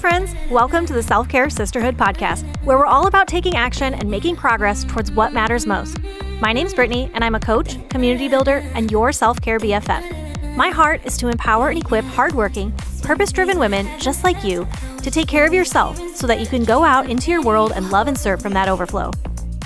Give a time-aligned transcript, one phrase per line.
[0.00, 0.34] friends.
[0.50, 4.34] Welcome to the Self Care Sisterhood podcast, where we're all about taking action and making
[4.34, 5.98] progress towards what matters most.
[6.40, 10.56] My name's Brittany, and I'm a coach, community builder, and your self care BFF.
[10.56, 14.66] My heart is to empower and equip hardworking, purpose driven women just like you
[15.02, 17.90] to take care of yourself so that you can go out into your world and
[17.90, 19.10] love and serve from that overflow.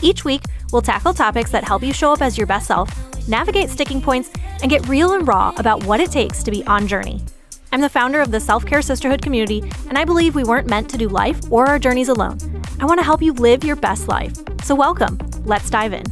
[0.03, 0.43] Each week,
[0.73, 2.91] we'll tackle topics that help you show up as your best self,
[3.29, 4.33] navigate sticking points,
[4.63, 7.23] and get real and raw about what it takes to be on journey.
[7.75, 10.89] I'm the founder of the Self Care Sisterhood community, and I believe we weren't meant
[10.91, 12.39] to do life or our journeys alone.
[12.79, 14.33] I want to help you live your best life.
[14.63, 15.19] So, welcome.
[15.43, 16.05] Let's dive in.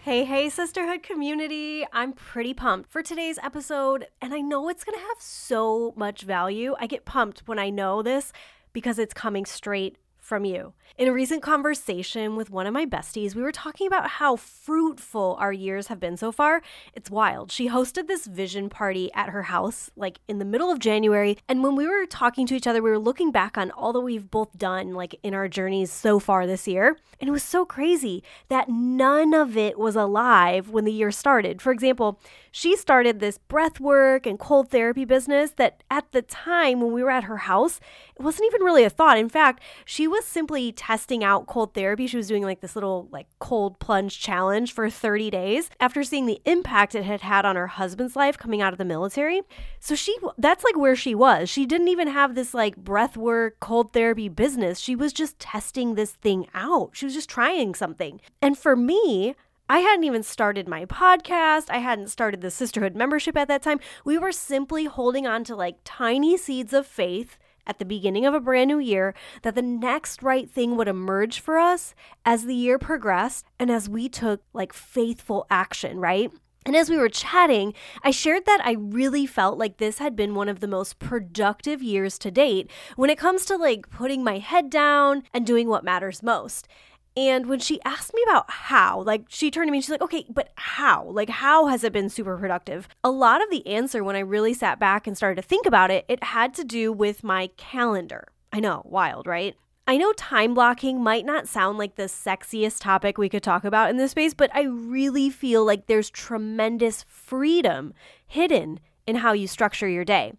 [0.00, 1.86] Hey, hey, sisterhood community.
[1.92, 6.22] I'm pretty pumped for today's episode, and I know it's going to have so much
[6.22, 6.74] value.
[6.80, 8.32] I get pumped when I know this
[8.72, 10.72] because it's coming straight from you.
[10.96, 15.36] In a recent conversation with one of my besties, we were talking about how fruitful
[15.40, 16.62] our years have been so far.
[16.94, 17.50] It's wild.
[17.50, 21.38] She hosted this vision party at her house, like in the middle of January.
[21.48, 24.00] And when we were talking to each other, we were looking back on all that
[24.00, 26.96] we've both done, like in our journeys so far this year.
[27.20, 31.60] And it was so crazy that none of it was alive when the year started.
[31.60, 32.20] For example,
[32.52, 37.02] she started this breath work and cold therapy business that at the time when we
[37.02, 37.80] were at her house,
[38.14, 39.16] it wasn't even really a thought.
[39.16, 42.06] In fact, she was simply testing out cold therapy.
[42.06, 46.26] She was doing like this little like cold plunge challenge for 30 days after seeing
[46.26, 49.40] the impact it had had on her husband's life coming out of the military.
[49.80, 51.48] So she that's like where she was.
[51.48, 54.78] She didn't even have this like breath work cold therapy business.
[54.78, 56.90] She was just testing this thing out.
[56.92, 58.20] She was just trying something.
[58.42, 59.34] And for me,
[59.72, 61.70] I hadn't even started my podcast.
[61.70, 63.80] I hadn't started the sisterhood membership at that time.
[64.04, 68.34] We were simply holding on to like tiny seeds of faith at the beginning of
[68.34, 71.94] a brand new year that the next right thing would emerge for us
[72.26, 76.30] as the year progressed and as we took like faithful action, right?
[76.66, 77.72] And as we were chatting,
[78.04, 81.82] I shared that I really felt like this had been one of the most productive
[81.82, 85.82] years to date when it comes to like putting my head down and doing what
[85.82, 86.68] matters most.
[87.16, 90.02] And when she asked me about how, like she turned to me and she's like,
[90.02, 91.04] okay, but how?
[91.04, 92.88] Like, how has it been super productive?
[93.04, 95.90] A lot of the answer, when I really sat back and started to think about
[95.90, 98.28] it, it had to do with my calendar.
[98.52, 99.56] I know, wild, right?
[99.86, 103.90] I know time blocking might not sound like the sexiest topic we could talk about
[103.90, 107.92] in this space, but I really feel like there's tremendous freedom
[108.26, 110.34] hidden in how you structure your day.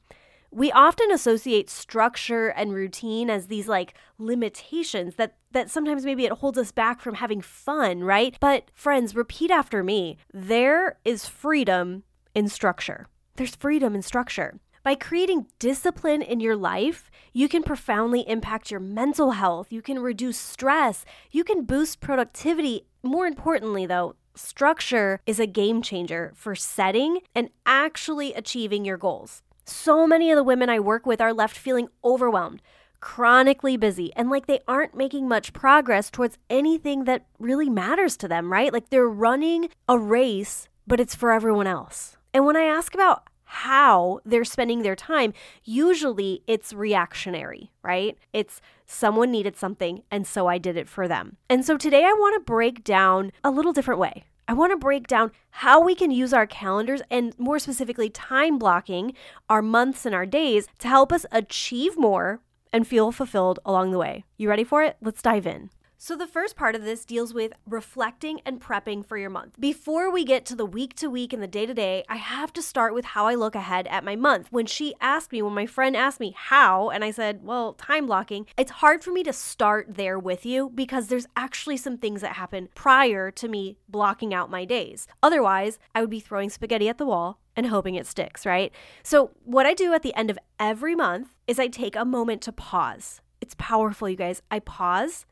[0.54, 6.32] We often associate structure and routine as these like limitations that that sometimes maybe it
[6.34, 8.38] holds us back from having fun, right?
[8.40, 10.18] But friends, repeat after me.
[10.32, 12.04] There is freedom
[12.36, 13.08] in structure.
[13.36, 14.60] There's freedom in structure.
[14.84, 19.72] By creating discipline in your life, you can profoundly impact your mental health.
[19.72, 21.06] You can reduce stress.
[21.32, 22.86] You can boost productivity.
[23.02, 29.42] More importantly, though, structure is a game changer for setting and actually achieving your goals.
[29.66, 32.62] So many of the women I work with are left feeling overwhelmed,
[33.00, 38.28] chronically busy, and like they aren't making much progress towards anything that really matters to
[38.28, 38.74] them, right?
[38.74, 42.18] Like they're running a race, but it's for everyone else.
[42.34, 45.32] And when I ask about how they're spending their time,
[45.64, 48.18] usually it's reactionary, right?
[48.34, 51.38] It's someone needed something, and so I did it for them.
[51.50, 54.24] And so today I want to break down a little different way.
[54.48, 58.58] I want to break down how we can use our calendars and more specifically time
[58.58, 59.14] blocking
[59.50, 62.42] our months and our days to help us achieve more
[62.74, 64.26] and feel fulfilled along the way.
[64.38, 64.98] You ready for it?
[65.02, 65.70] Let's dive in.
[66.06, 69.58] So, the first part of this deals with reflecting and prepping for your month.
[69.58, 72.52] Before we get to the week to week and the day to day, I have
[72.54, 74.50] to start with how I look ahead at my month.
[74.52, 78.06] When she asked me, when my friend asked me how, and I said, well, time
[78.06, 82.20] blocking, it's hard for me to start there with you because there's actually some things
[82.20, 85.08] that happen prior to me blocking out my days.
[85.24, 88.74] Otherwise, I would be throwing spaghetti at the wall and hoping it sticks, right?
[89.04, 92.42] So, what I do at the end of every month is I take a moment
[92.42, 93.22] to pause.
[93.40, 94.42] It's powerful, you guys.
[94.52, 95.26] I pause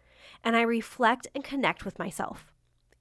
[0.44, 2.52] and I reflect and connect with myself.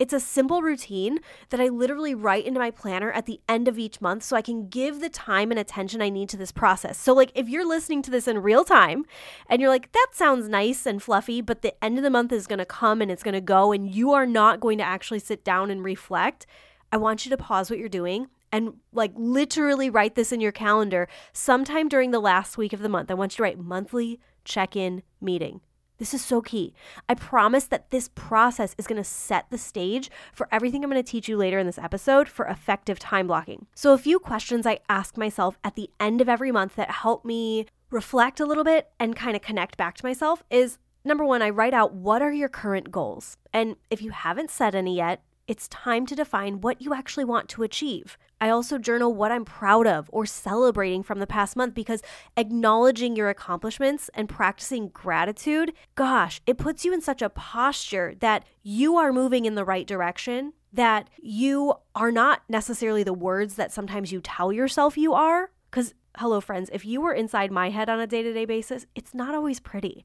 [0.01, 1.19] It's a simple routine
[1.51, 4.41] that I literally write into my planner at the end of each month so I
[4.41, 6.97] can give the time and attention I need to this process.
[6.97, 9.05] So, like, if you're listening to this in real time
[9.47, 12.47] and you're like, that sounds nice and fluffy, but the end of the month is
[12.47, 15.19] going to come and it's going to go, and you are not going to actually
[15.19, 16.47] sit down and reflect,
[16.91, 20.51] I want you to pause what you're doing and like literally write this in your
[20.51, 23.11] calendar sometime during the last week of the month.
[23.11, 25.61] I want you to write monthly check in meeting.
[26.01, 26.73] This is so key.
[27.11, 31.01] I promise that this process is going to set the stage for everything I'm going
[31.01, 33.67] to teach you later in this episode for effective time blocking.
[33.75, 37.27] So, a few questions I ask myself at the end of every month that help
[37.27, 41.43] me reflect a little bit and kind of connect back to myself is number one,
[41.43, 43.37] I write out what are your current goals?
[43.53, 47.49] And if you haven't set any yet, it's time to define what you actually want
[47.49, 48.17] to achieve.
[48.41, 52.03] I also journal what I'm proud of or celebrating from the past month because
[52.37, 58.45] acknowledging your accomplishments and practicing gratitude, gosh, it puts you in such a posture that
[58.63, 63.73] you are moving in the right direction, that you are not necessarily the words that
[63.73, 65.51] sometimes you tell yourself you are.
[65.69, 68.87] Because hello, friends, if you were inside my head on a day to day basis,
[68.95, 70.05] it's not always pretty.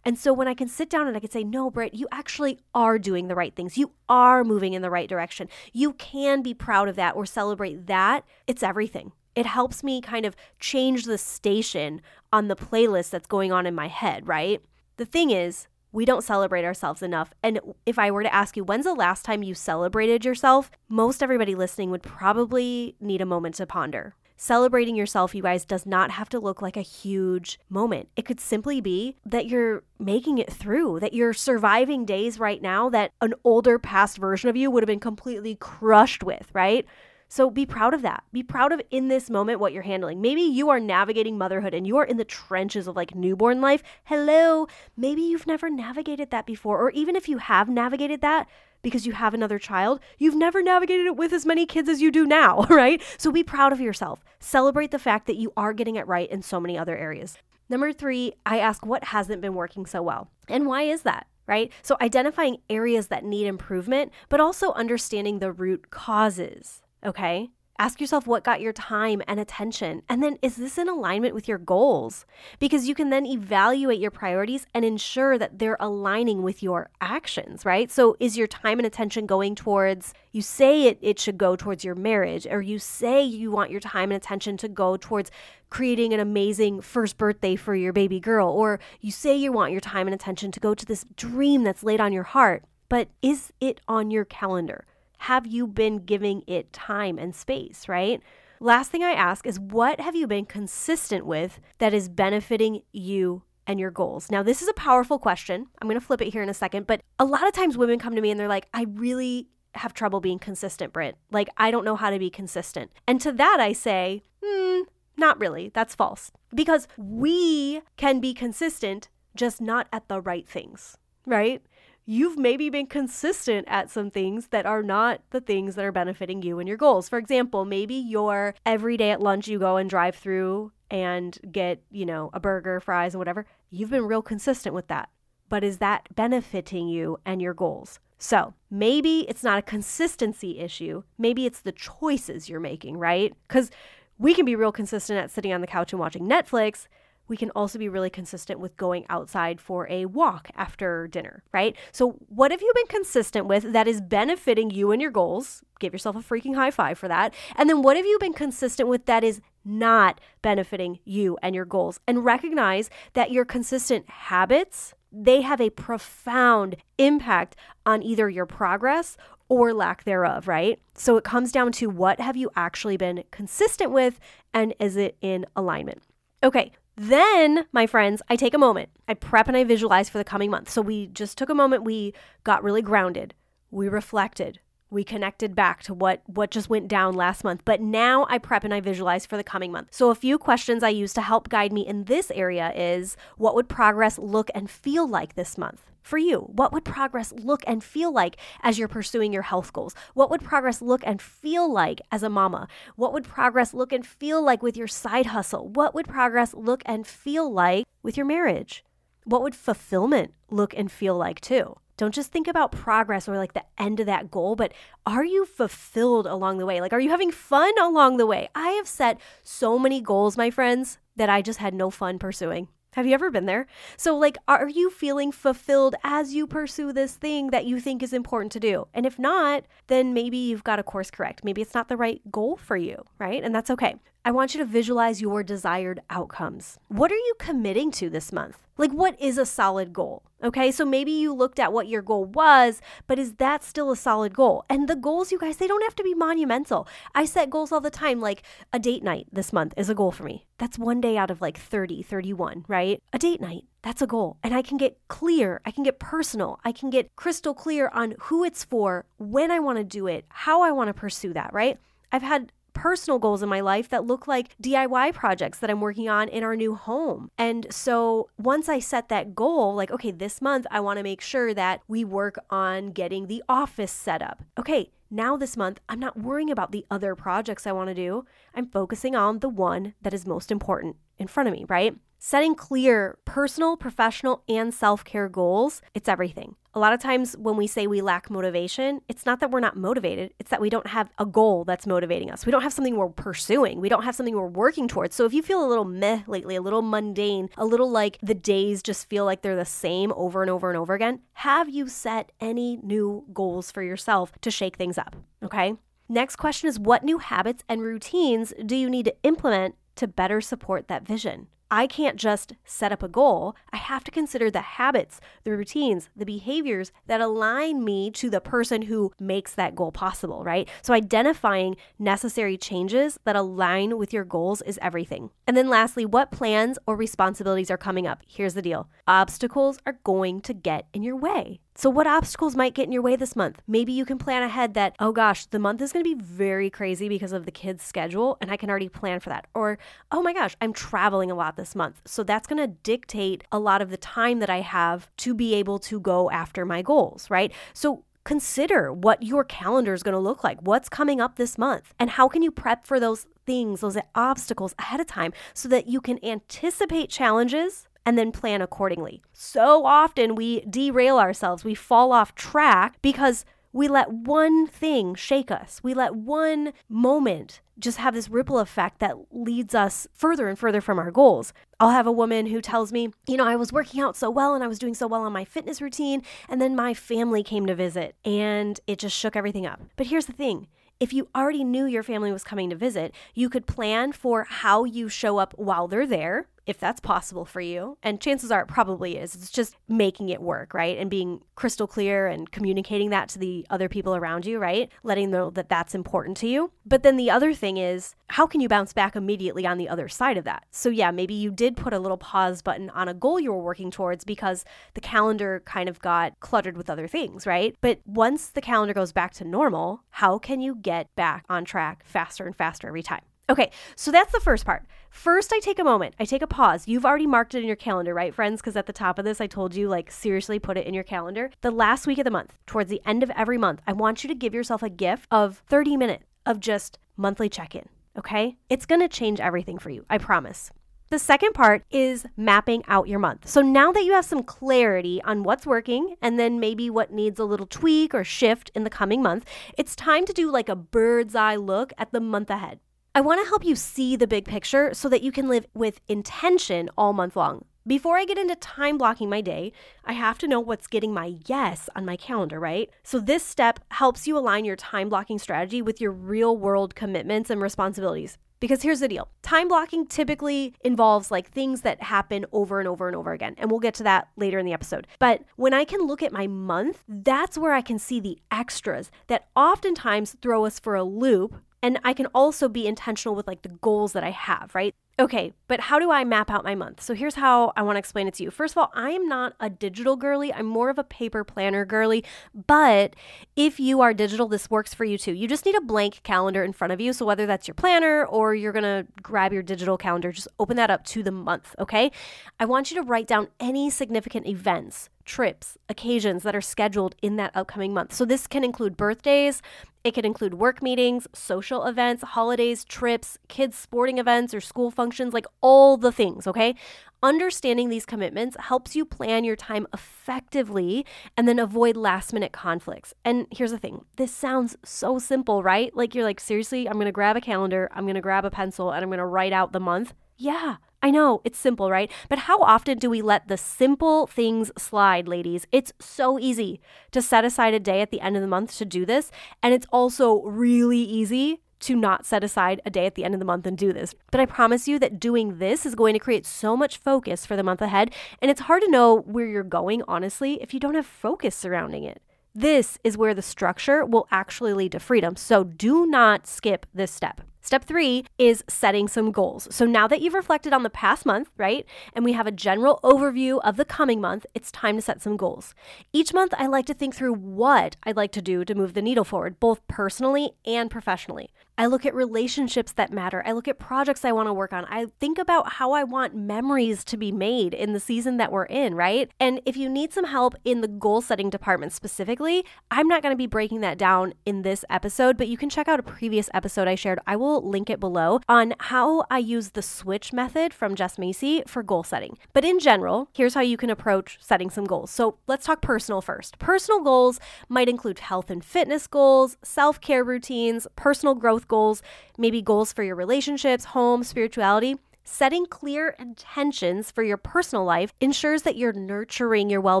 [0.04, 2.58] And so when I can sit down and I can say, no, Britt, you actually
[2.74, 6.54] are doing the right things, you are moving in the right direction, you can be
[6.54, 9.12] proud of that or celebrate that, it's everything.
[9.36, 12.02] It helps me kind of change the station
[12.32, 14.60] on the playlist that's going on in my head, right?
[14.96, 17.32] The thing is, we don't celebrate ourselves enough.
[17.42, 20.70] And if I were to ask you, when's the last time you celebrated yourself?
[20.88, 24.14] Most everybody listening would probably need a moment to ponder.
[24.42, 28.08] Celebrating yourself, you guys, does not have to look like a huge moment.
[28.16, 32.88] It could simply be that you're making it through, that you're surviving days right now
[32.88, 36.86] that an older past version of you would have been completely crushed with, right?
[37.28, 38.24] So be proud of that.
[38.32, 40.22] Be proud of in this moment what you're handling.
[40.22, 43.82] Maybe you are navigating motherhood and you are in the trenches of like newborn life.
[44.04, 44.68] Hello.
[44.96, 46.80] Maybe you've never navigated that before.
[46.80, 48.48] Or even if you have navigated that,
[48.82, 52.10] because you have another child, you've never navigated it with as many kids as you
[52.10, 53.02] do now, right?
[53.18, 54.24] So be proud of yourself.
[54.38, 57.36] Celebrate the fact that you are getting it right in so many other areas.
[57.68, 60.28] Number three, I ask what hasn't been working so well.
[60.48, 61.26] And why is that?
[61.46, 61.72] Right?
[61.82, 66.80] So, identifying areas that need improvement, but also understanding the root causes.
[67.04, 67.50] Okay.
[67.80, 70.02] Ask yourself what got your time and attention.
[70.06, 72.26] And then, is this in alignment with your goals?
[72.58, 77.64] Because you can then evaluate your priorities and ensure that they're aligning with your actions,
[77.64, 77.90] right?
[77.90, 81.82] So, is your time and attention going towards, you say it, it should go towards
[81.82, 85.30] your marriage, or you say you want your time and attention to go towards
[85.70, 89.80] creating an amazing first birthday for your baby girl, or you say you want your
[89.80, 93.54] time and attention to go to this dream that's laid on your heart, but is
[93.58, 94.84] it on your calendar?
[95.20, 98.22] Have you been giving it time and space, right?
[98.58, 103.42] Last thing I ask is what have you been consistent with that is benefiting you
[103.66, 104.30] and your goals?
[104.30, 105.66] Now, this is a powerful question.
[105.80, 107.98] I'm going to flip it here in a second, but a lot of times women
[107.98, 111.18] come to me and they're like, I really have trouble being consistent, Britt.
[111.30, 112.90] Like, I don't know how to be consistent.
[113.06, 114.82] And to that, I say, hmm,
[115.18, 115.70] not really.
[115.74, 116.32] That's false.
[116.54, 120.96] Because we can be consistent, just not at the right things,
[121.26, 121.62] right?
[122.10, 126.42] You've maybe been consistent at some things that are not the things that are benefiting
[126.42, 127.08] you and your goals.
[127.08, 131.84] For example, maybe your every day at lunch you go and drive through and get,
[131.88, 133.46] you know, a burger, fries, and whatever.
[133.70, 135.08] You've been real consistent with that.
[135.48, 138.00] But is that benefiting you and your goals?
[138.18, 141.04] So maybe it's not a consistency issue.
[141.16, 143.32] Maybe it's the choices you're making, right?
[143.46, 143.70] Because
[144.18, 146.88] we can be real consistent at sitting on the couch and watching Netflix,
[147.30, 151.76] we can also be really consistent with going outside for a walk after dinner, right?
[151.92, 155.62] So, what have you been consistent with that is benefiting you and your goals?
[155.78, 157.32] Give yourself a freaking high five for that.
[157.56, 161.64] And then, what have you been consistent with that is not benefiting you and your
[161.64, 162.00] goals?
[162.06, 167.54] And recognize that your consistent habits, they have a profound impact
[167.86, 169.16] on either your progress
[169.48, 170.80] or lack thereof, right?
[170.94, 174.18] So it comes down to what have you actually been consistent with
[174.52, 176.02] and is it in alignment?
[176.42, 178.90] Okay, then, my friends, I take a moment.
[179.08, 180.68] I prep and I visualize for the coming month.
[180.70, 182.14] So we just took a moment, we
[182.44, 183.34] got really grounded.
[183.70, 184.60] We reflected.
[184.90, 187.62] We connected back to what what just went down last month.
[187.64, 189.88] But now I prep and I visualize for the coming month.
[189.92, 193.54] So a few questions I use to help guide me in this area is what
[193.54, 195.89] would progress look and feel like this month?
[196.02, 196.40] For you?
[196.40, 199.94] What would progress look and feel like as you're pursuing your health goals?
[200.14, 202.68] What would progress look and feel like as a mama?
[202.96, 205.68] What would progress look and feel like with your side hustle?
[205.68, 208.84] What would progress look and feel like with your marriage?
[209.24, 211.76] What would fulfillment look and feel like too?
[212.00, 214.72] Don't just think about progress or like the end of that goal, but
[215.04, 216.80] are you fulfilled along the way?
[216.80, 218.48] Like, are you having fun along the way?
[218.54, 222.68] I have set so many goals, my friends, that I just had no fun pursuing.
[222.94, 223.66] Have you ever been there?
[223.96, 228.12] So, like, are you feeling fulfilled as you pursue this thing that you think is
[228.12, 228.88] important to do?
[228.92, 231.44] And if not, then maybe you've got a course correct.
[231.44, 233.44] Maybe it's not the right goal for you, right?
[233.44, 233.94] And that's okay.
[234.22, 236.78] I want you to visualize your desired outcomes.
[236.88, 238.58] What are you committing to this month?
[238.76, 240.22] Like, what is a solid goal?
[240.42, 243.96] Okay, so maybe you looked at what your goal was, but is that still a
[243.96, 244.64] solid goal?
[244.68, 246.86] And the goals, you guys, they don't have to be monumental.
[247.14, 248.42] I set goals all the time, like
[248.74, 250.46] a date night this month is a goal for me.
[250.58, 253.02] That's one day out of like 30, 31, right?
[253.14, 254.36] A date night, that's a goal.
[254.42, 258.14] And I can get clear, I can get personal, I can get crystal clear on
[258.18, 261.52] who it's for, when I want to do it, how I want to pursue that,
[261.54, 261.78] right?
[262.12, 266.08] I've had personal goals in my life that look like DIY projects that I'm working
[266.08, 267.30] on in our new home.
[267.38, 271.20] And so once I set that goal, like, okay, this month I want to make
[271.20, 274.42] sure that we work on getting the office set up.
[274.58, 278.24] Okay, now this month, I'm not worrying about the other projects I want to do.
[278.54, 281.96] I'm focusing on the one that is most important in front of me, right?
[282.20, 286.54] Setting clear personal, professional, and self care goals, it's everything.
[286.72, 289.76] A lot of times when we say we lack motivation, it's not that we're not
[289.76, 292.46] motivated, it's that we don't have a goal that's motivating us.
[292.46, 295.16] We don't have something we're pursuing, we don't have something we're working towards.
[295.16, 298.34] So if you feel a little meh lately, a little mundane, a little like the
[298.34, 301.88] days just feel like they're the same over and over and over again, have you
[301.88, 305.16] set any new goals for yourself to shake things up?
[305.42, 305.74] Okay.
[306.08, 310.40] Next question is what new habits and routines do you need to implement to better
[310.40, 311.48] support that vision?
[311.70, 313.54] I can't just set up a goal.
[313.72, 318.40] I have to consider the habits, the routines, the behaviors that align me to the
[318.40, 320.68] person who makes that goal possible, right?
[320.82, 325.30] So identifying necessary changes that align with your goals is everything.
[325.46, 328.22] And then lastly, what plans or responsibilities are coming up?
[328.26, 331.60] Here's the deal obstacles are going to get in your way.
[331.80, 333.62] So, what obstacles might get in your way this month?
[333.66, 336.68] Maybe you can plan ahead that, oh gosh, the month is going to be very
[336.68, 339.46] crazy because of the kids' schedule, and I can already plan for that.
[339.54, 339.78] Or,
[340.12, 342.00] oh my gosh, I'm traveling a lot this month.
[342.04, 345.54] So, that's going to dictate a lot of the time that I have to be
[345.54, 347.52] able to go after my goals, right?
[347.74, 350.58] So, consider what your calendar is going to look like.
[350.60, 351.94] What's coming up this month?
[351.98, 355.88] And how can you prep for those things, those obstacles ahead of time so that
[355.88, 359.22] you can anticipate challenges and then plan accordingly.
[359.32, 365.50] So often we derail ourselves, we fall off track because we let one thing shake
[365.50, 365.80] us.
[365.82, 370.80] We let one moment just have this ripple effect that leads us further and further
[370.80, 371.52] from our goals.
[371.78, 374.54] I'll have a woman who tells me, you know, I was working out so well
[374.54, 377.66] and I was doing so well on my fitness routine, and then my family came
[377.66, 379.80] to visit and it just shook everything up.
[379.96, 380.68] But here's the thing
[381.00, 384.84] if you already knew your family was coming to visit, you could plan for how
[384.84, 387.98] you show up while they're there if that's possible for you.
[388.02, 389.34] And chances are it probably is.
[389.34, 390.98] It's just making it work, right?
[390.98, 394.90] And being crystal clear and communicating that to the other people around you, right?
[395.02, 396.72] Letting them know that that's important to you.
[396.84, 400.08] But then the other thing is, how can you bounce back immediately on the other
[400.08, 400.64] side of that?
[400.70, 403.62] So, yeah, maybe you did put a little pause button on a goal you were
[403.62, 404.64] working towards because
[404.94, 407.74] the calendar kind of got cluttered with other things, right?
[407.80, 412.04] But once the calendar goes back to normal, how can you get back on track
[412.04, 413.22] faster and faster every time?
[413.50, 414.84] Okay, so that's the first part.
[415.10, 416.88] First, I take a moment, I take a pause.
[416.88, 418.60] You've already marked it in your calendar, right, friends?
[418.60, 421.04] Because at the top of this, I told you, like, seriously put it in your
[421.04, 421.50] calendar.
[421.60, 424.28] The last week of the month, towards the end of every month, I want you
[424.28, 427.86] to give yourself a gift of 30 minutes of just monthly check in,
[428.16, 428.56] okay?
[428.70, 430.70] It's gonna change everything for you, I promise.
[431.10, 433.48] The second part is mapping out your month.
[433.48, 437.40] So now that you have some clarity on what's working and then maybe what needs
[437.40, 439.44] a little tweak or shift in the coming month,
[439.76, 442.78] it's time to do like a bird's eye look at the month ahead.
[443.12, 446.00] I want to help you see the big picture so that you can live with
[446.06, 447.64] intention all month long.
[447.84, 449.72] Before I get into time blocking my day,
[450.04, 452.88] I have to know what's getting my yes on my calendar, right?
[453.02, 457.50] So, this step helps you align your time blocking strategy with your real world commitments
[457.50, 458.38] and responsibilities.
[458.60, 463.08] Because here's the deal time blocking typically involves like things that happen over and over
[463.08, 463.56] and over again.
[463.58, 465.08] And we'll get to that later in the episode.
[465.18, 469.10] But when I can look at my month, that's where I can see the extras
[469.26, 473.62] that oftentimes throw us for a loop and I can also be intentional with like
[473.62, 474.94] the goals that I have, right?
[475.18, 477.02] Okay, but how do I map out my month?
[477.02, 478.50] So here's how I want to explain it to you.
[478.50, 480.50] First of all, I am not a digital girly.
[480.50, 482.24] I'm more of a paper planner girly.
[482.54, 483.16] But
[483.54, 485.34] if you are digital, this works for you too.
[485.34, 487.12] You just need a blank calendar in front of you.
[487.12, 490.78] So whether that's your planner or you're going to grab your digital calendar, just open
[490.78, 492.10] that up to the month, okay?
[492.58, 497.36] I want you to write down any significant events, trips, occasions that are scheduled in
[497.36, 498.12] that upcoming month.
[498.12, 499.62] So this can include birthdays,
[500.02, 505.32] it can include work meetings, social events, holidays, trips, kids' sporting events, or school functions,
[505.32, 506.74] like all the things, okay?
[507.22, 511.06] Understanding these commitments helps you plan your time effectively
[511.36, 513.14] and then avoid last minute conflicts.
[513.24, 515.94] And here's the thing this sounds so simple, right?
[515.94, 519.04] Like you're like, seriously, I'm gonna grab a calendar, I'm gonna grab a pencil, and
[519.04, 520.14] I'm gonna write out the month.
[520.36, 522.10] Yeah, I know it's simple, right?
[522.28, 525.66] But how often do we let the simple things slide, ladies?
[525.72, 526.80] It's so easy
[527.12, 529.30] to set aside a day at the end of the month to do this.
[529.62, 533.40] And it's also really easy to not set aside a day at the end of
[533.40, 534.14] the month and do this.
[534.30, 537.56] But I promise you that doing this is going to create so much focus for
[537.56, 538.12] the month ahead.
[538.42, 542.04] And it's hard to know where you're going, honestly, if you don't have focus surrounding
[542.04, 542.20] it.
[542.54, 545.36] This is where the structure will actually lead to freedom.
[545.36, 547.40] So do not skip this step.
[547.62, 549.68] Step three is setting some goals.
[549.70, 553.00] So now that you've reflected on the past month, right, and we have a general
[553.04, 555.74] overview of the coming month, it's time to set some goals.
[556.12, 559.02] Each month, I like to think through what I'd like to do to move the
[559.02, 561.50] needle forward, both personally and professionally.
[561.78, 563.42] I look at relationships that matter.
[563.46, 564.84] I look at projects I want to work on.
[564.86, 568.64] I think about how I want memories to be made in the season that we're
[568.64, 569.30] in, right?
[569.40, 573.32] And if you need some help in the goal setting department specifically, I'm not going
[573.32, 576.50] to be breaking that down in this episode, but you can check out a previous
[576.52, 577.18] episode I shared.
[577.26, 581.62] I will link it below on how I use the switch method from Jess Massey
[581.66, 582.36] for goal setting.
[582.52, 585.10] But in general, here's how you can approach setting some goals.
[585.10, 586.58] So let's talk personal first.
[586.58, 592.02] Personal goals might include health and fitness goals, self care routines, personal growth goals,
[592.36, 594.96] maybe goals for your relationships, home, spirituality.
[595.32, 600.00] Setting clear intentions for your personal life ensures that you're nurturing your well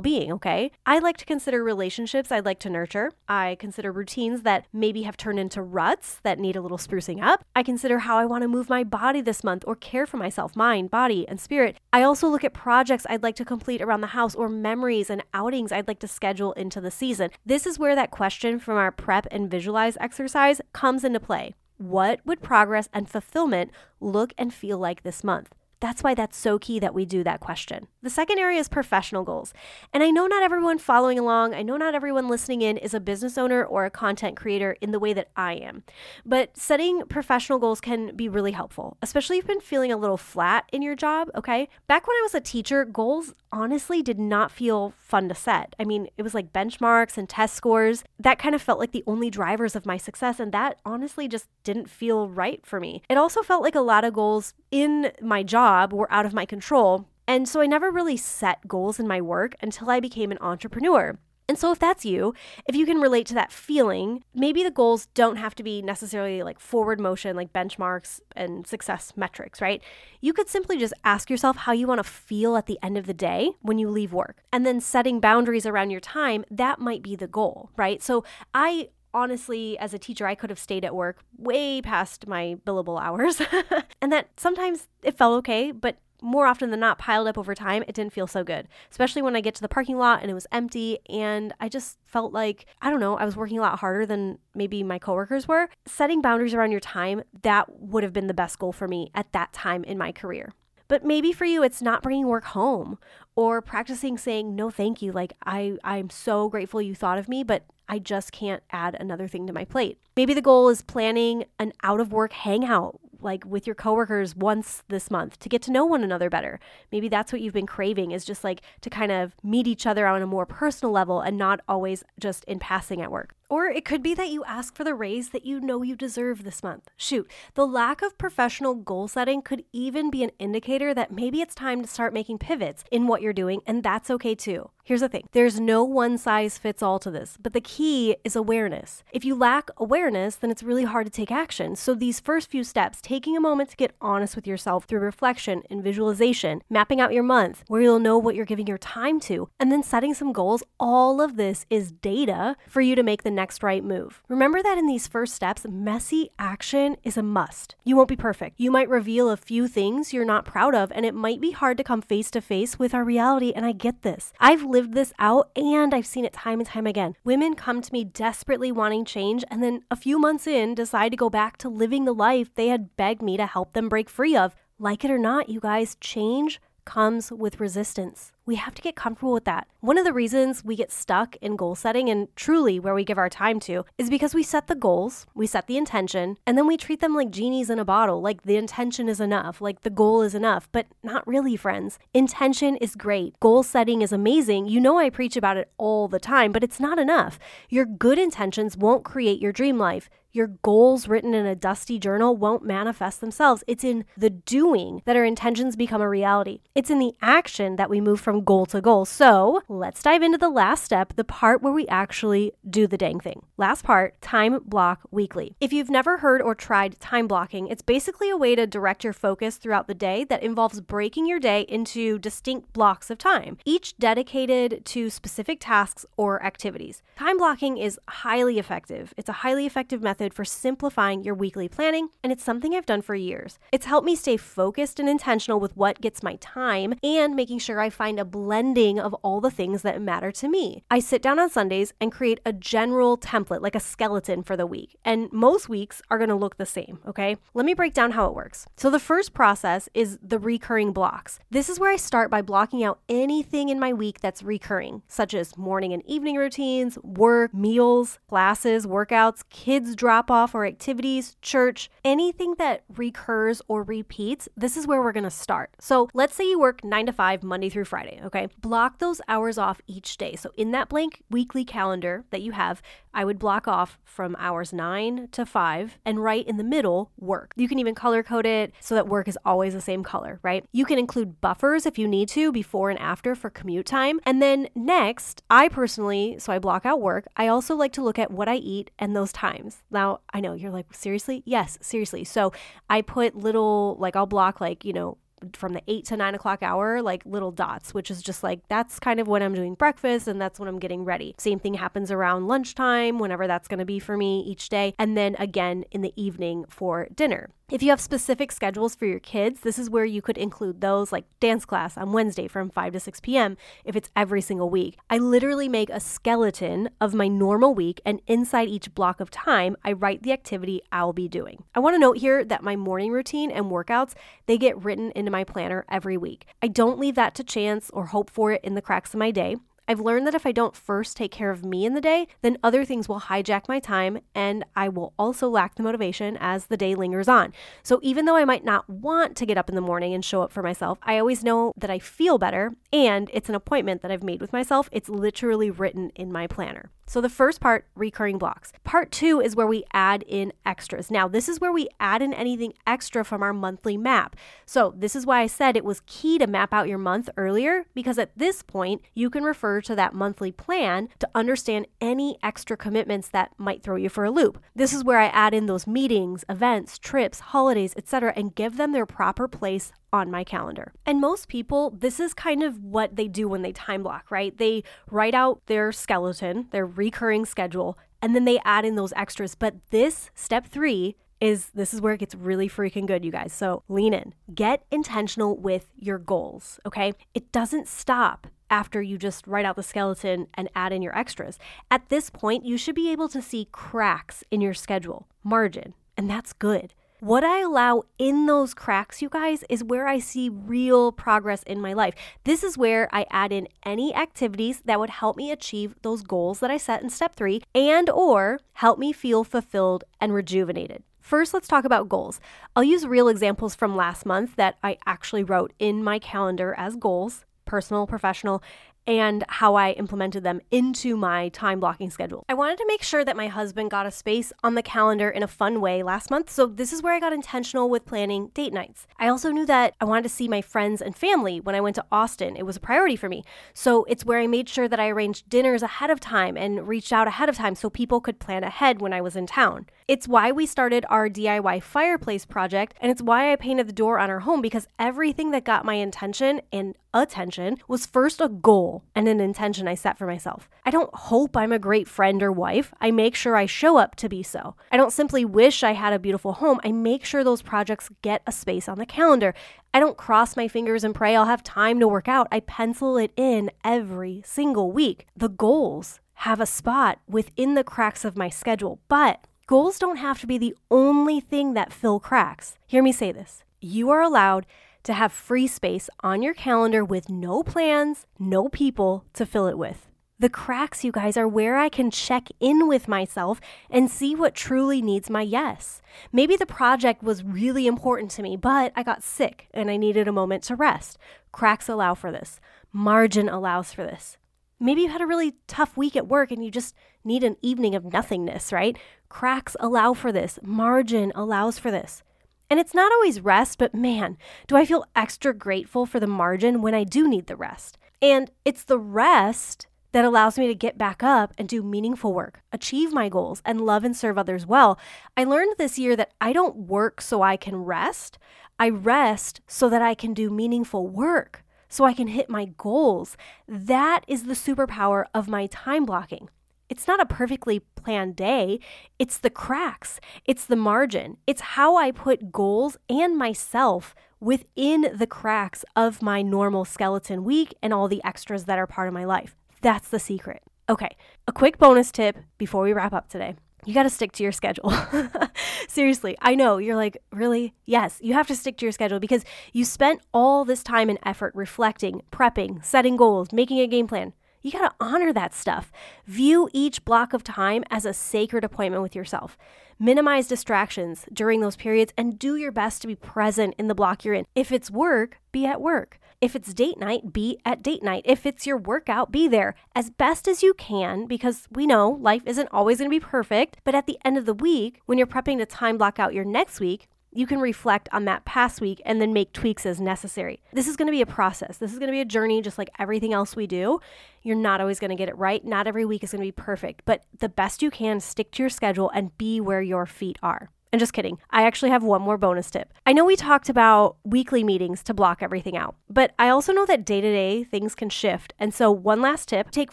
[0.00, 0.72] being, okay?
[0.84, 3.12] I like to consider relationships I'd like to nurture.
[3.28, 7.44] I consider routines that maybe have turned into ruts that need a little sprucing up.
[7.54, 10.56] I consider how I want to move my body this month or care for myself,
[10.56, 11.76] mind, body, and spirit.
[11.92, 15.22] I also look at projects I'd like to complete around the house or memories and
[15.32, 17.30] outings I'd like to schedule into the season.
[17.46, 21.54] This is where that question from our prep and visualize exercise comes into play.
[21.80, 23.70] What would progress and fulfillment
[24.00, 25.54] look and feel like this month?
[25.80, 27.86] That's why that's so key that we do that question.
[28.02, 29.54] The second area is professional goals.
[29.94, 33.00] And I know not everyone following along, I know not everyone listening in is a
[33.00, 35.82] business owner or a content creator in the way that I am.
[36.26, 40.18] But setting professional goals can be really helpful, especially if you've been feeling a little
[40.18, 41.66] flat in your job, okay?
[41.86, 45.74] Back when I was a teacher, goals honestly did not feel fun to set.
[45.78, 48.04] I mean, it was like benchmarks and test scores.
[48.18, 50.40] That kind of felt like the only drivers of my success.
[50.40, 53.02] And that honestly just didn't feel right for me.
[53.08, 56.46] It also felt like a lot of goals in my job were out of my
[56.46, 57.06] control.
[57.26, 61.18] And so I never really set goals in my work until I became an entrepreneur.
[61.50, 62.32] And so, if that's you,
[62.68, 66.44] if you can relate to that feeling, maybe the goals don't have to be necessarily
[66.44, 69.82] like forward motion, like benchmarks and success metrics, right?
[70.20, 73.06] You could simply just ask yourself how you want to feel at the end of
[73.06, 74.44] the day when you leave work.
[74.52, 78.00] And then setting boundaries around your time, that might be the goal, right?
[78.00, 78.22] So,
[78.54, 83.02] I honestly, as a teacher, I could have stayed at work way past my billable
[83.02, 83.42] hours.
[84.00, 87.82] and that sometimes it felt okay, but more often than not, piled up over time,
[87.86, 88.68] it didn't feel so good.
[88.90, 91.98] Especially when I get to the parking lot and it was empty, and I just
[92.06, 95.48] felt like, I don't know, I was working a lot harder than maybe my coworkers
[95.48, 95.68] were.
[95.86, 99.32] Setting boundaries around your time, that would have been the best goal for me at
[99.32, 100.52] that time in my career.
[100.88, 102.98] But maybe for you, it's not bringing work home
[103.40, 107.42] or practicing saying no thank you like i i'm so grateful you thought of me
[107.42, 111.44] but i just can't add another thing to my plate maybe the goal is planning
[111.58, 115.72] an out of work hangout like with your coworkers once this month to get to
[115.72, 116.60] know one another better.
[116.92, 120.06] Maybe that's what you've been craving is just like to kind of meet each other
[120.06, 123.34] on a more personal level and not always just in passing at work.
[123.50, 126.44] Or it could be that you ask for the raise that you know you deserve
[126.44, 126.88] this month.
[126.96, 131.56] Shoot, the lack of professional goal setting could even be an indicator that maybe it's
[131.56, 134.70] time to start making pivots in what you're doing, and that's okay too.
[134.90, 138.34] Here's the thing there's no one size fits all to this, but the key is
[138.34, 139.04] awareness.
[139.12, 141.76] If you lack awareness, then it's really hard to take action.
[141.76, 145.62] So, these first few steps, taking a moment to get honest with yourself through reflection
[145.70, 149.48] and visualization, mapping out your month, where you'll know what you're giving your time to,
[149.60, 153.30] and then setting some goals, all of this is data for you to make the
[153.40, 154.22] next right move.
[154.28, 157.74] Remember that in these first steps, messy action is a must.
[157.84, 158.60] You won't be perfect.
[158.60, 161.78] You might reveal a few things you're not proud of, and it might be hard
[161.78, 163.52] to come face to face with our reality.
[163.56, 164.34] And I get this.
[164.38, 167.14] I've lived this out and I've seen it time and time again.
[167.24, 171.16] Women come to me desperately wanting change, and then a few months in, decide to
[171.16, 174.36] go back to living the life they had begged me to help them break free
[174.36, 174.54] of.
[174.78, 178.32] Like it or not, you guys, change comes with resistance.
[178.50, 179.68] We have to get comfortable with that.
[179.78, 183.16] One of the reasons we get stuck in goal setting and truly where we give
[183.16, 186.66] our time to is because we set the goals, we set the intention, and then
[186.66, 189.88] we treat them like genies in a bottle, like the intention is enough, like the
[189.88, 192.00] goal is enough, but not really, friends.
[192.12, 193.38] Intention is great.
[193.38, 194.66] Goal setting is amazing.
[194.66, 197.38] You know, I preach about it all the time, but it's not enough.
[197.68, 200.10] Your good intentions won't create your dream life.
[200.32, 203.64] Your goals written in a dusty journal won't manifest themselves.
[203.66, 206.60] It's in the doing that our intentions become a reality.
[206.72, 209.04] It's in the action that we move from goal to goal.
[209.04, 213.20] So let's dive into the last step, the part where we actually do the dang
[213.20, 213.42] thing.
[213.56, 215.56] Last part time block weekly.
[215.60, 219.12] If you've never heard or tried time blocking, it's basically a way to direct your
[219.12, 223.96] focus throughout the day that involves breaking your day into distinct blocks of time, each
[223.98, 227.02] dedicated to specific tasks or activities.
[227.16, 229.12] Time blocking is highly effective.
[229.16, 233.02] It's a highly effective method for simplifying your weekly planning, and it's something I've done
[233.02, 233.58] for years.
[233.72, 237.80] It's helped me stay focused and intentional with what gets my time and making sure
[237.80, 240.84] I find a blending of all the things that matter to me.
[240.90, 244.66] I sit down on Sundays and create a general template, like a skeleton for the
[244.66, 244.96] week.
[245.04, 247.36] And most weeks are going to look the same, okay?
[247.54, 248.66] Let me break down how it works.
[248.76, 251.40] So the first process is the recurring blocks.
[251.50, 255.34] This is where I start by blocking out anything in my week that's recurring, such
[255.34, 261.90] as morning and evening routines, work, meals, classes, workouts, kids drop off or activities, church,
[262.04, 264.48] anything that recurs or repeats.
[264.56, 265.70] This is where we're going to start.
[265.80, 268.48] So let's say you work nine to five, Monday through Friday, okay?
[268.60, 270.34] Block those hours off each day.
[270.36, 274.72] So in that blank weekly calendar that you have, I would block off from hours
[274.72, 277.52] nine to five and right in the middle, work.
[277.56, 280.64] You can even color code it so that work is always the same color, right?
[280.72, 284.20] You can include buffers if you need to before and after for commute time.
[284.24, 288.18] And then next, I personally, so I block out work, I also like to look
[288.18, 289.82] at what I eat and those times.
[289.90, 291.42] Now, I know you're like, seriously?
[291.44, 292.24] Yes, seriously.
[292.24, 292.52] So
[292.88, 295.18] I put little, like, I'll block, like, you know,
[295.52, 298.98] from the eight to nine o'clock hour, like little dots, which is just like that's
[298.98, 301.34] kind of when I'm doing breakfast and that's when I'm getting ready.
[301.38, 304.94] Same thing happens around lunchtime, whenever that's going to be for me each day.
[304.98, 307.50] And then again in the evening for dinner.
[307.70, 311.12] If you have specific schedules for your kids, this is where you could include those
[311.12, 313.56] like dance class on Wednesday from 5 to 6 p.m.
[313.84, 314.98] if it's every single week.
[315.08, 319.76] I literally make a skeleton of my normal week, and inside each block of time,
[319.84, 321.62] I write the activity I'll be doing.
[321.72, 324.14] I want to note here that my morning routine and workouts,
[324.46, 326.46] they get written into my planner every week.
[326.60, 329.30] I don't leave that to chance or hope for it in the cracks of my
[329.30, 329.54] day.
[329.90, 332.58] I've learned that if I don't first take care of me in the day, then
[332.62, 336.76] other things will hijack my time and I will also lack the motivation as the
[336.76, 337.52] day lingers on.
[337.82, 340.42] So even though I might not want to get up in the morning and show
[340.42, 344.12] up for myself, I always know that I feel better and it's an appointment that
[344.12, 344.88] I've made with myself.
[344.92, 346.92] It's literally written in my planner.
[347.10, 348.72] So the first part, recurring blocks.
[348.84, 351.10] Part two is where we add in extras.
[351.10, 354.36] Now, this is where we add in anything extra from our monthly map.
[354.64, 357.84] So this is why I said it was key to map out your month earlier,
[357.94, 362.76] because at this point, you can refer to that monthly plan to understand any extra
[362.76, 364.62] commitments that might throw you for a loop.
[364.74, 368.92] This is where I add in those meetings, events, trips, holidays, etc., and give them
[368.92, 370.92] their proper place on my calendar.
[371.06, 374.56] And most people, this is kind of what they do when they time block, right?
[374.56, 379.54] They write out their skeleton, their recurring schedule, and then they add in those extras.
[379.54, 383.52] But this step three is this is where it gets really freaking good, you guys.
[383.52, 387.14] So lean in, get intentional with your goals, okay?
[387.34, 391.58] It doesn't stop after you just write out the skeleton and add in your extras.
[391.90, 396.30] At this point, you should be able to see cracks in your schedule, margin, and
[396.30, 396.94] that's good.
[397.20, 401.78] What I allow in those cracks, you guys, is where I see real progress in
[401.78, 402.14] my life.
[402.44, 406.60] This is where I add in any activities that would help me achieve those goals
[406.60, 411.02] that I set in step 3 and or help me feel fulfilled and rejuvenated.
[411.20, 412.40] First, let's talk about goals.
[412.74, 416.96] I'll use real examples from last month that I actually wrote in my calendar as
[416.96, 418.64] goals personal, professional,
[419.06, 422.44] and how I implemented them into my time blocking schedule.
[422.48, 425.42] I wanted to make sure that my husband got a space on the calendar in
[425.42, 428.72] a fun way last month, so this is where I got intentional with planning date
[428.72, 429.06] nights.
[429.18, 431.96] I also knew that I wanted to see my friends and family when I went
[431.96, 432.56] to Austin.
[432.56, 433.42] It was a priority for me.
[433.72, 437.12] So it's where I made sure that I arranged dinners ahead of time and reached
[437.12, 439.86] out ahead of time so people could plan ahead when I was in town.
[440.08, 444.18] It's why we started our DIY fireplace project, and it's why I painted the door
[444.18, 449.04] on our home because everything that got my intention and attention was first a goal
[449.14, 450.68] and an intention I set for myself.
[450.84, 452.92] I don't hope I'm a great friend or wife.
[453.00, 454.76] I make sure I show up to be so.
[454.92, 456.80] I don't simply wish I had a beautiful home.
[456.84, 459.54] I make sure those projects get a space on the calendar.
[459.92, 462.48] I don't cross my fingers and pray I'll have time to work out.
[462.52, 465.26] I pencil it in every single week.
[465.36, 470.40] The goals have a spot within the cracks of my schedule, but Goals don't have
[470.40, 472.76] to be the only thing that fill cracks.
[472.88, 473.62] Hear me say this.
[473.80, 474.66] You are allowed
[475.04, 479.78] to have free space on your calendar with no plans, no people to fill it
[479.78, 480.06] with.
[480.38, 483.60] The cracks, you guys, are where I can check in with myself
[483.90, 486.00] and see what truly needs my yes.
[486.32, 490.26] Maybe the project was really important to me, but I got sick and I needed
[490.26, 491.18] a moment to rest.
[491.52, 492.58] Cracks allow for this.
[492.90, 494.38] Margin allows for this.
[494.82, 497.94] Maybe you had a really tough week at work and you just need an evening
[497.94, 498.96] of nothingness, right?
[499.28, 502.22] Cracks allow for this, margin allows for this.
[502.70, 506.80] And it's not always rest, but man, do I feel extra grateful for the margin
[506.80, 507.98] when I do need the rest.
[508.22, 512.62] And it's the rest that allows me to get back up and do meaningful work,
[512.72, 514.98] achieve my goals, and love and serve others well.
[515.36, 518.38] I learned this year that I don't work so I can rest,
[518.78, 523.36] I rest so that I can do meaningful work so I can hit my goals.
[523.68, 526.48] That is the superpower of my time blocking.
[526.90, 528.80] It's not a perfectly planned day.
[529.18, 535.26] It's the cracks, it's the margin, it's how I put goals and myself within the
[535.26, 539.24] cracks of my normal skeleton week and all the extras that are part of my
[539.24, 539.54] life.
[539.82, 540.62] That's the secret.
[540.88, 543.54] Okay, a quick bonus tip before we wrap up today.
[543.86, 544.92] You got to stick to your schedule.
[545.88, 547.72] Seriously, I know you're like, really?
[547.86, 551.18] Yes, you have to stick to your schedule because you spent all this time and
[551.24, 554.34] effort reflecting, prepping, setting goals, making a game plan.
[554.62, 555.90] You got to honor that stuff.
[556.26, 559.56] View each block of time as a sacred appointment with yourself.
[559.98, 564.24] Minimize distractions during those periods and do your best to be present in the block
[564.24, 564.46] you're in.
[564.54, 566.18] If it's work, be at work.
[566.40, 568.22] If it's date night, be at date night.
[568.24, 572.42] If it's your workout, be there as best as you can because we know life
[572.46, 573.78] isn't always going to be perfect.
[573.84, 576.44] But at the end of the week, when you're prepping to time block out your
[576.44, 580.60] next week, you can reflect on that past week and then make tweaks as necessary.
[580.72, 581.78] This is going to be a process.
[581.78, 584.00] This is going to be a journey just like everything else we do.
[584.42, 585.64] You're not always going to get it right.
[585.64, 588.62] Not every week is going to be perfect, but the best you can, stick to
[588.62, 590.70] your schedule and be where your feet are.
[590.92, 591.38] And just kidding.
[591.50, 592.92] I actually have one more bonus tip.
[593.06, 596.84] I know we talked about weekly meetings to block everything out, but I also know
[596.86, 598.54] that day to day things can shift.
[598.58, 599.92] And so, one last tip take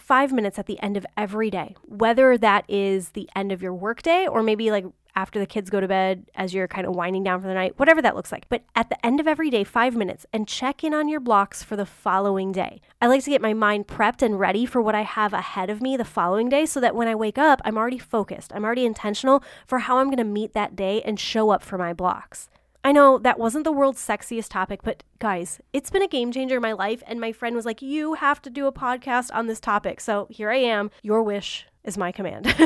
[0.00, 3.74] five minutes at the end of every day, whether that is the end of your
[3.74, 7.24] workday or maybe like after the kids go to bed, as you're kind of winding
[7.24, 8.48] down for the night, whatever that looks like.
[8.48, 11.62] But at the end of every day, five minutes, and check in on your blocks
[11.62, 12.80] for the following day.
[13.00, 15.80] I like to get my mind prepped and ready for what I have ahead of
[15.80, 18.52] me the following day so that when I wake up, I'm already focused.
[18.54, 21.78] I'm already intentional for how I'm going to meet that day and show up for
[21.78, 22.48] my blocks.
[22.84, 26.56] I know that wasn't the world's sexiest topic, but guys, it's been a game changer
[26.56, 27.02] in my life.
[27.06, 30.00] And my friend was like, You have to do a podcast on this topic.
[30.00, 32.46] So here I am, your wish is my command.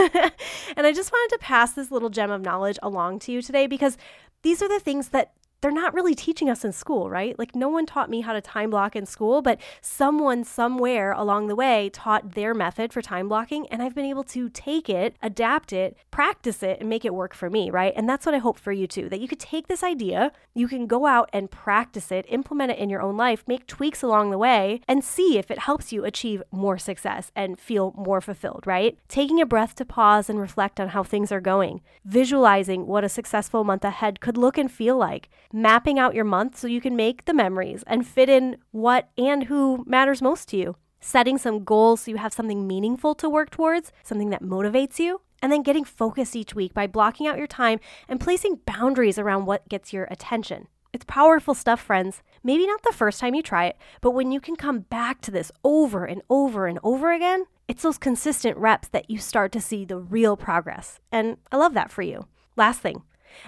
[0.76, 3.66] and I just wanted to pass this little gem of knowledge along to you today
[3.66, 3.96] because
[4.42, 5.32] these are the things that
[5.62, 7.38] they're not really teaching us in school, right?
[7.38, 11.46] Like, no one taught me how to time block in school, but someone somewhere along
[11.46, 13.68] the way taught their method for time blocking.
[13.68, 17.32] And I've been able to take it, adapt it, practice it, and make it work
[17.32, 17.92] for me, right?
[17.96, 20.66] And that's what I hope for you too that you could take this idea, you
[20.66, 24.30] can go out and practice it, implement it in your own life, make tweaks along
[24.30, 28.64] the way, and see if it helps you achieve more success and feel more fulfilled,
[28.66, 28.98] right?
[29.06, 33.08] Taking a breath to pause and reflect on how things are going, visualizing what a
[33.08, 36.96] successful month ahead could look and feel like mapping out your month so you can
[36.96, 40.76] make the memories and fit in what and who matters most to you.
[41.00, 45.20] Setting some goals so you have something meaningful to work towards, something that motivates you.
[45.42, 49.46] And then getting focused each week by blocking out your time and placing boundaries around
[49.46, 50.68] what gets your attention.
[50.92, 52.22] It's powerful stuff, friends.
[52.44, 55.30] Maybe not the first time you try it, but when you can come back to
[55.30, 59.60] this over and over and over again, it's those consistent reps that you start to
[59.60, 61.00] see the real progress.
[61.10, 62.26] And I love that for you.
[62.56, 63.02] Last thing,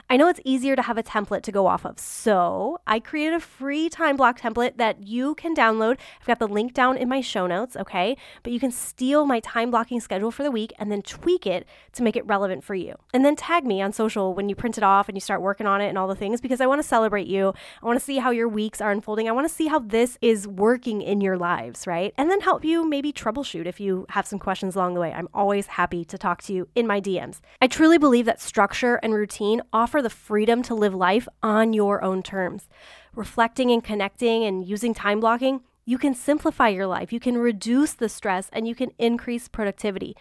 [0.09, 3.35] I know it's easier to have a template to go off of, so I created
[3.35, 5.99] a free time block template that you can download.
[6.20, 8.16] I've got the link down in my show notes, okay?
[8.42, 11.66] But you can steal my time blocking schedule for the week and then tweak it
[11.92, 12.94] to make it relevant for you.
[13.12, 15.66] And then tag me on social when you print it off and you start working
[15.66, 17.53] on it and all the things because I want to celebrate you.
[17.83, 19.29] I want to see how your weeks are unfolding.
[19.29, 22.12] I want to see how this is working in your lives, right?
[22.16, 25.12] And then help you maybe troubleshoot if you have some questions along the way.
[25.12, 27.40] I'm always happy to talk to you in my DMs.
[27.61, 32.02] I truly believe that structure and routine offer the freedom to live life on your
[32.02, 32.68] own terms.
[33.14, 37.92] Reflecting and connecting and using time blocking, you can simplify your life, you can reduce
[37.92, 40.16] the stress, and you can increase productivity.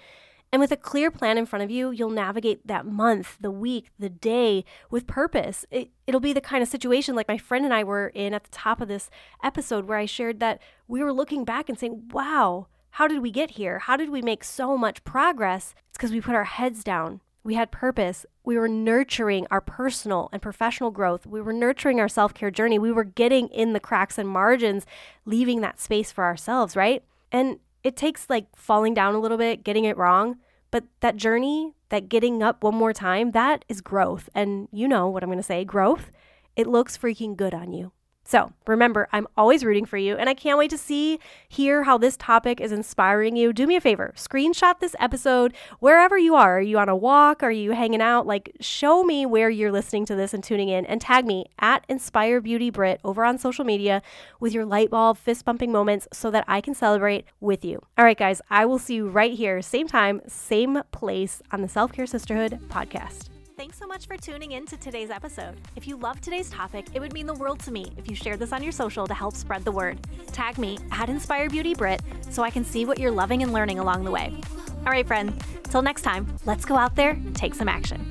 [0.51, 3.89] And with a clear plan in front of you, you'll navigate that month, the week,
[3.97, 5.65] the day with purpose.
[5.71, 8.43] It, will be the kind of situation like my friend and I were in at
[8.43, 9.09] the top of this
[9.43, 13.31] episode where I shared that we were looking back and saying, wow, how did we
[13.31, 13.79] get here?
[13.79, 15.73] How did we make so much progress?
[15.89, 18.25] It's because we put our heads down we had purpose.
[18.43, 21.25] We were nurturing our personal and professional growth.
[21.25, 22.79] We were nurturing our self care journey.
[22.79, 24.85] We were getting in the cracks and margins,
[25.25, 27.03] leaving that space for ourselves, right?
[27.31, 30.37] And it takes like falling down a little bit, getting it wrong.
[30.71, 34.29] But that journey, that getting up one more time, that is growth.
[34.33, 36.11] And you know what I'm going to say growth,
[36.55, 37.91] it looks freaking good on you.
[38.25, 41.97] So remember, I'm always rooting for you, and I can't wait to see, hear how
[41.97, 43.51] this topic is inspiring you.
[43.51, 46.57] Do me a favor, screenshot this episode wherever you are.
[46.57, 47.43] Are you on a walk?
[47.43, 48.25] Are you hanging out?
[48.25, 51.85] Like, show me where you're listening to this and tuning in, and tag me at
[51.89, 54.01] Inspire Beauty Britt over on social media
[54.39, 57.81] with your light bulb fist bumping moments so that I can celebrate with you.
[57.97, 61.67] All right, guys, I will see you right here, same time, same place on the
[61.67, 63.32] Self Care Sisterhood podcast.
[63.63, 65.55] Thanks so much for tuning in to today's episode.
[65.77, 68.39] If you love today's topic, it would mean the world to me if you shared
[68.39, 70.05] this on your social to help spread the word.
[70.33, 73.79] Tag me at Inspire Beauty Britt so I can see what you're loving and learning
[73.79, 74.35] along the way.
[74.85, 78.03] All right, friend, till next time, let's go out there and take some action.